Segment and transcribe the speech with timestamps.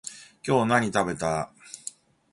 [0.43, 1.51] 今日何食べた？